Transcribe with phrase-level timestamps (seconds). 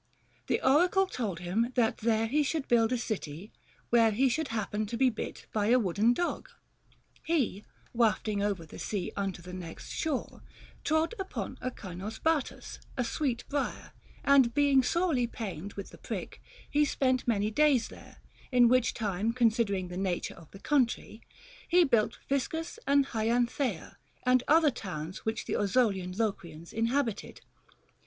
[0.47, 3.51] The oracle told him that there he should build a city,
[3.91, 6.49] where he should happen to be bit by a wooden dog.
[7.23, 10.41] He, wafting over the sea unto the next shore,
[10.83, 13.91] trod upon a cynosbatus (a sweet brier),
[14.23, 19.31] and being sorely pained with the prick, he spent many days there; in which time
[19.33, 21.21] considering the nature of the country,
[21.67, 26.17] he built Physcus and Hyantheia, and other towns which the 272 THE GREEK QUESTIONS.
[26.17, 27.41] Ozolian Locrians inhabited.